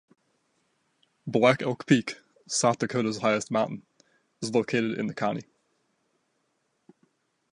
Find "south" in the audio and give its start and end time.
2.47-2.79